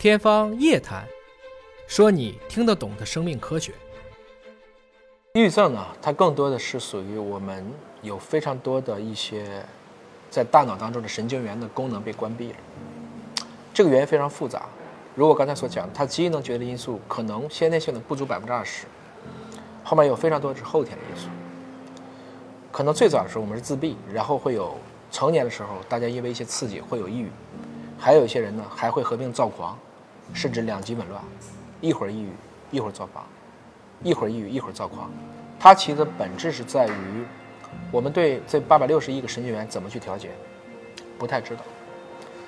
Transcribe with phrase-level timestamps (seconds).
[0.00, 1.04] 天方夜谭，
[1.86, 3.74] 说你听得懂的生命科学。
[5.34, 9.62] 抑郁症呢，它更多的是属于我们有非常多的一些
[10.30, 12.56] 在大脑当中的神经元的功能被关闭了。
[13.74, 14.62] 这个原因非常复杂。
[15.14, 18.86] 如果刚才所讲，它基因能决定因素可能先天性的不足百分之二十，
[19.84, 21.28] 后面有非常多是后天的因素。
[22.72, 24.78] 可能最早的时候我们是自闭，然后会有
[25.12, 27.30] 成年的时候，大家因为一些刺激会有抑郁，
[27.98, 29.78] 还有一些人呢还会合并躁狂。
[30.32, 31.22] 甚至两极紊乱，
[31.80, 32.30] 一会儿抑郁，
[32.70, 33.24] 一会儿躁狂，
[34.02, 35.10] 一会儿抑郁，一会儿躁狂。
[35.58, 37.24] 它其实本质是在于，
[37.90, 40.30] 我们对这八百六十亿个神经元怎么去调节，
[41.18, 41.62] 不太知道。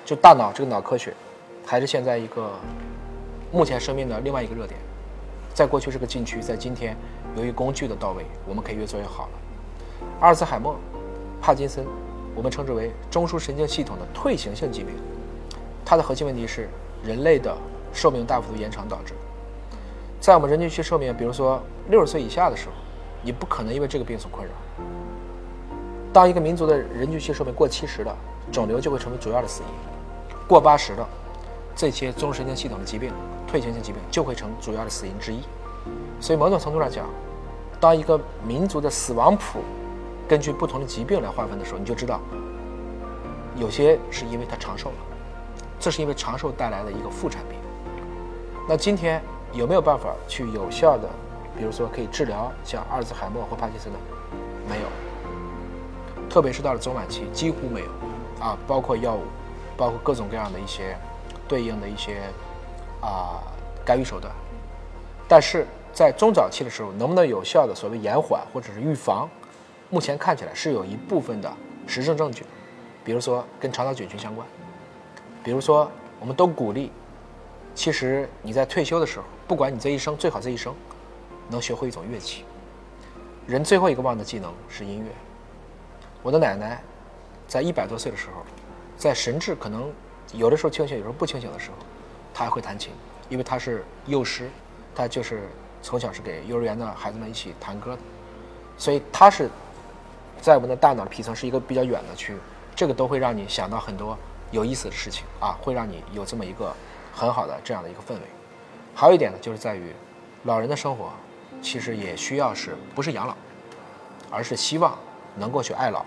[0.03, 1.13] 就大脑这个脑科学，
[1.65, 2.51] 还是现在一个
[3.51, 4.79] 目前生命的另外一个热点。
[5.53, 6.97] 在过去是个禁区，在今天
[7.37, 9.31] 由于工具的到位，我们可以越做越好了。
[10.19, 10.75] 阿尔兹海默、
[11.39, 11.85] 帕金森，
[12.33, 14.95] 我们称之为中枢神经系统的退行性疾病，
[15.85, 16.67] 它的核心问题是
[17.03, 17.55] 人类的。
[17.93, 19.13] 寿命大幅度延长导致，
[20.19, 22.73] 在我们人均期寿命，比如说六十岁以下的时候，
[23.21, 24.51] 你不可能因为这个病所困扰。
[26.11, 28.15] 当一个民族的人均期寿命过七十了，
[28.51, 29.69] 肿瘤就会成为主要的死因；
[30.47, 31.07] 过八十了，
[31.75, 33.11] 这些中神经系统的疾病、
[33.47, 35.39] 退行性疾病就会成主要的死因之一。
[36.19, 37.05] 所以某种程度上讲，
[37.79, 39.59] 当一个民族的死亡谱
[40.27, 42.19] 根据不同的疾病来划分的时候，你就知道，
[43.55, 44.95] 有些是因为他长寿了，
[45.79, 47.59] 这是因为长寿带来的一个副产品。
[48.65, 51.09] 那今天有没有办法去有效的，
[51.57, 53.99] 比如说可以治疗像阿尔兹海默或帕金森的？
[54.69, 54.87] 没有，
[56.29, 57.87] 特别是到了中晚期几乎没有，
[58.39, 59.23] 啊，包括药物，
[59.75, 60.97] 包括各种各样的一些
[61.45, 62.21] 对应的一些
[63.01, 63.43] 啊
[63.83, 64.33] 干预手段。
[65.27, 69.29] 但是在中早期的时候，能不能有效的所谓延缓或者是预防？
[69.89, 71.51] 目前看起来是有一部分的
[71.85, 72.45] 实证证据，
[73.03, 74.47] 比如说跟肠道菌群相关，
[75.43, 75.91] 比如说
[76.21, 76.89] 我们都鼓励。
[77.75, 80.73] 其实你在退休的时候，不管你这一生，最好这一生
[81.49, 82.45] 能学会一种乐器。
[83.47, 85.05] 人最后一个忘的技能是音乐。
[86.21, 86.81] 我的奶奶
[87.47, 88.45] 在一百多岁的时候，
[88.95, 89.91] 在神志可能
[90.33, 91.77] 有的时候清醒，有时候不清醒的时候，
[92.33, 92.93] 她还会弹琴，
[93.27, 94.49] 因为她是幼师，
[94.95, 95.49] 她就是
[95.81, 97.99] 从小是给幼儿园的孩子们一起弹歌的，
[98.77, 99.49] 所以她是
[100.39, 102.37] 在我们的大脑皮层是一个比较远的区域，
[102.75, 104.17] 这个都会让你想到很多
[104.51, 106.73] 有意思的事情啊，会让你有这么一个。
[107.13, 108.21] 很好的这样的一个氛围，
[108.95, 109.93] 还有一点呢，就是在于
[110.43, 111.11] 老人的生活，
[111.61, 113.35] 其实也需要是不是养老，
[114.31, 114.97] 而是希望
[115.37, 116.03] 能够去爱老，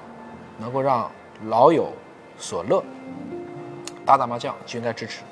[0.58, 1.10] 能够让
[1.44, 1.92] 老有
[2.36, 2.82] 所乐。
[4.04, 5.22] 打打麻将就应该支持，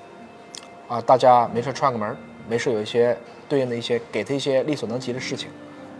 [0.88, 2.16] 啊，大家没事串个门，
[2.48, 3.16] 没事有一些
[3.48, 5.48] 对应的一些给他一些力所能及的事情，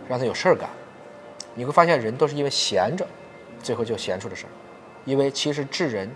[0.09, 0.69] 让他有事儿干。
[1.53, 3.07] 你会发现人都是因为闲着，
[3.61, 4.49] 最后就闲出的事儿。
[5.05, 6.09] 因为其实智人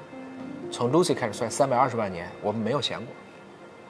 [0.70, 3.08] 从 Lucy 开始算三百二十万年，我们没有闲过。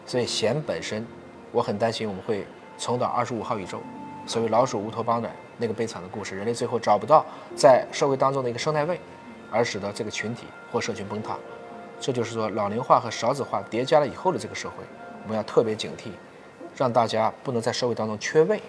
[0.10, 1.06] 所以弦本身，
[1.52, 2.44] 我很担心我们会
[2.80, 3.80] 重蹈二十五号宇宙，
[4.26, 7.24] 所谓老鼠乌托邦的那个悲惨的故事，人类最后找不到
[7.56, 9.00] 在社会当中的一个生态位，
[9.52, 11.38] 而使得这个群体或社群崩塌。
[12.00, 14.78] 这就是说老龄化和少子化叠加了以后的这个社会，
[15.22, 16.10] 我们要特别警惕，
[16.76, 18.60] 让大家不能在社会当中缺位。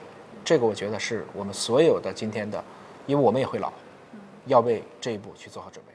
[0.45, 2.62] 这个我觉得是我们所有的今天的，
[3.07, 3.72] 因为我们也会老，
[4.45, 5.95] 要为这一步去做好准备。